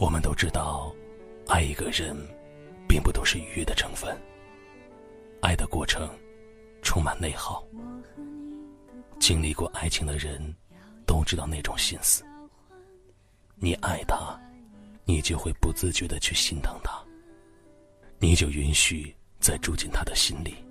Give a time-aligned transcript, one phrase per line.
[0.00, 0.90] 我们都知道，
[1.46, 2.16] 爱一个人，
[2.88, 4.18] 并不都是愉悦的成分。
[5.42, 6.08] 爱的过程
[6.80, 7.62] 充满内耗。
[9.18, 10.56] 经历过爱情的人，
[11.04, 12.24] 都知道那种心思。
[13.56, 14.40] 你爱他，
[15.04, 16.98] 你就会不自觉的去心疼他。
[18.18, 20.64] 你就允许再住进他的心里，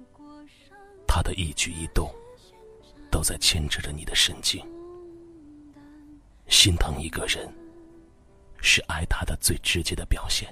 [1.06, 2.12] 他的一举一动，
[3.12, 4.60] 都在牵扯着你的神经。
[6.48, 7.48] 心疼一个人，
[8.62, 10.48] 是爱他的最直接的表现。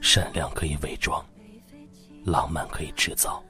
[0.00, 1.24] 善良可以伪装。
[2.24, 3.44] 浪漫可以制造，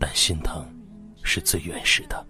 [0.00, 0.66] 但心疼
[1.22, 2.26] 是最原始的，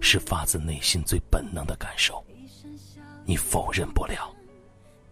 [0.00, 2.24] 是发自内心最本能的感受。
[3.24, 4.32] 你否认不了，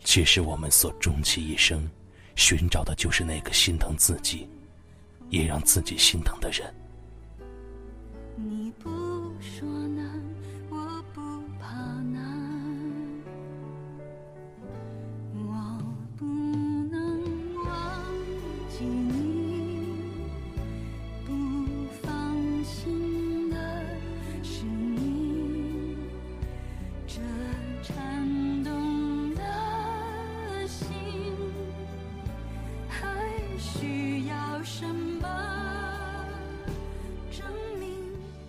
[0.04, 1.91] 其实我们所终其一生
[2.37, 4.48] 寻找的就是那个心疼自己，
[5.29, 6.73] 也让自己心疼的人。
[8.37, 8.88] 你不
[9.41, 9.66] 说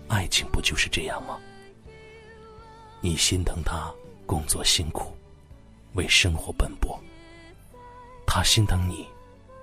[0.08, 1.38] 爱情不就是这样吗？
[3.00, 3.92] 你心疼他
[4.26, 5.16] 工作辛苦，
[5.94, 6.98] 为生活奔波；
[8.26, 9.06] 他心疼你，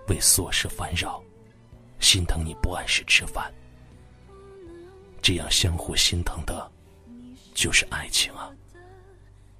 [0.07, 1.21] 为琐事烦扰，
[1.99, 3.51] 心疼你不按时吃饭。
[5.21, 6.71] 这样相互心疼的，
[7.53, 8.51] 就是爱情啊！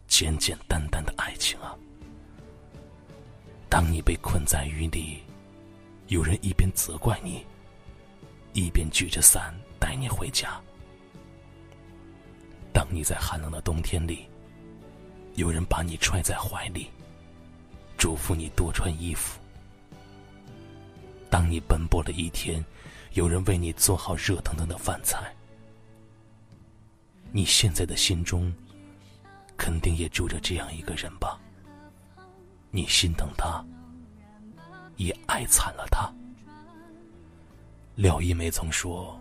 [0.08, 1.76] 简简单单的爱情啊！
[3.68, 5.24] 当你被困在雨里，
[6.08, 7.44] 有人一边责怪你，
[8.54, 10.62] 一边举着伞带你回家。
[12.76, 14.28] 当你在寒冷的冬天里，
[15.36, 16.90] 有人把你揣在怀里，
[17.98, 19.40] 嘱咐你多穿衣服；
[21.30, 22.62] 当你奔波了一天，
[23.14, 25.34] 有人为你做好热腾腾的饭菜，
[27.32, 28.54] 你现在的心中，
[29.56, 31.40] 肯定也住着这样一个人吧？
[32.72, 33.66] 你心疼他，
[34.98, 36.14] 也爱惨了他。
[37.96, 39.18] 廖一梅曾说：“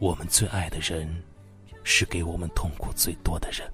[0.00, 1.08] 我们最爱的人。”
[1.90, 3.66] 是给我们痛苦最多的人，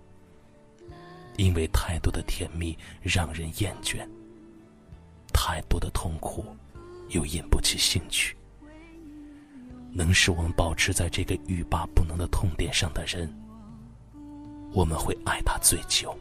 [1.37, 4.09] 因为太多的甜蜜让人厌倦，
[5.33, 6.47] 太多的痛苦
[7.09, 8.37] 又引不起兴趣。
[9.91, 13.29] 能使我们保持在这个欲罢不能的痛点上的人，
[14.73, 16.17] 我们会爱他最久。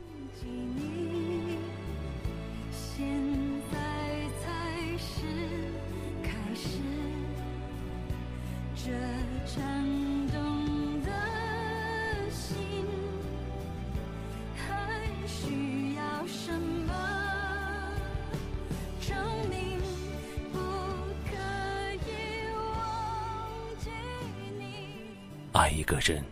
[25.53, 26.23] 爱一个人，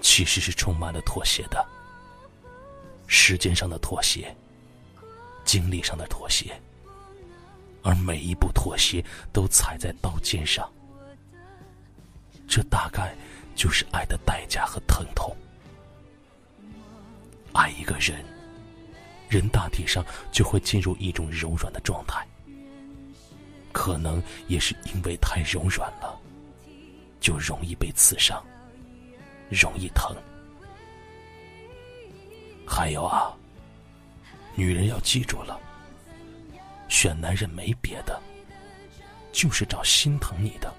[0.00, 1.66] 其实是充满了妥协的，
[3.08, 4.34] 时间上的妥协，
[5.44, 6.58] 精力上的妥协，
[7.82, 10.70] 而每一步妥协都踩在刀尖上，
[12.46, 13.12] 这大概
[13.56, 15.36] 就是爱的代价和疼痛。
[17.52, 18.24] 爱一个人，
[19.28, 22.24] 人大体上就会进入一种柔软的状态，
[23.72, 26.16] 可能也是因为太柔软了。
[27.20, 28.42] 就容易被刺伤，
[29.48, 30.16] 容易疼。
[32.66, 33.32] 还有啊，
[34.54, 35.60] 女人要记住了，
[36.88, 38.20] 选男人没别的，
[39.32, 40.72] 就是找心疼你的。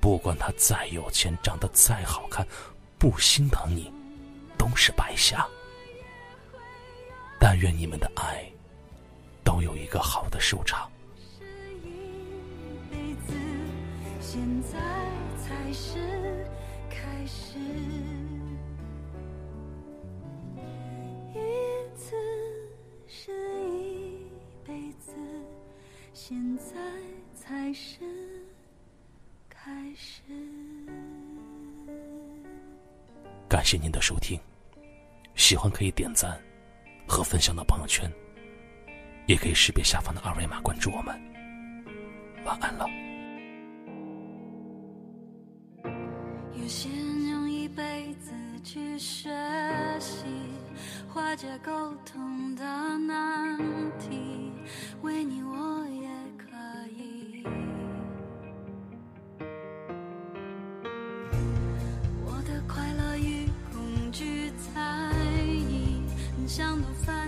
[0.00, 2.46] 不管他再有钱，长得再好看，
[2.98, 3.92] 不心疼你，
[4.58, 5.46] 都是白瞎。
[7.38, 8.44] 但愿你们的爱，
[9.44, 10.90] 都有一个好的收场。
[14.32, 14.78] 现在
[15.36, 16.46] 才是
[16.88, 17.58] 开始，
[21.34, 22.14] 一次
[23.08, 23.32] 是
[23.72, 24.22] 一
[24.64, 25.10] 辈子，
[26.14, 26.76] 现在
[27.34, 28.04] 才是
[29.48, 30.22] 开始。
[33.48, 34.38] 感谢您的收听，
[35.34, 36.40] 喜欢可以点赞
[37.04, 38.08] 和分享到朋友圈，
[39.26, 41.20] 也可以识别下方的二维码关注我们。
[42.44, 42.86] 晚安了。
[46.70, 46.88] 先
[47.28, 48.30] 用一辈子
[48.62, 49.28] 去学
[49.98, 50.24] 习
[51.12, 52.62] 化解沟通的
[52.96, 53.58] 难
[53.98, 54.52] 题，
[55.02, 56.08] 为你我也
[56.38, 56.46] 可
[56.96, 57.44] 以。
[62.24, 65.02] 我的快乐与恐惧在
[65.44, 66.00] 意。
[66.46, 67.19] 想都翻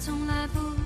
[0.00, 0.79] 从来不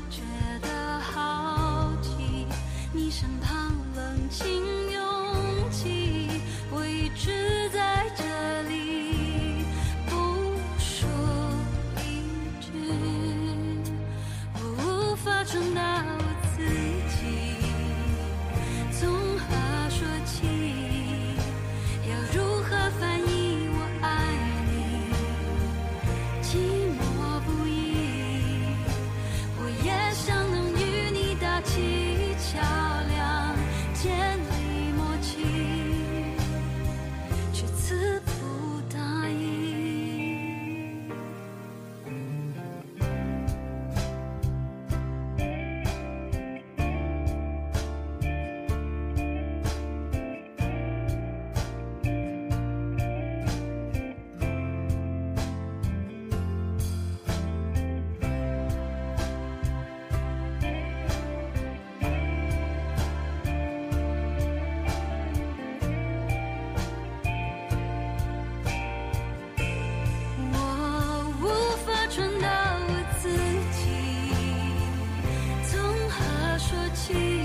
[77.06, 77.43] 心。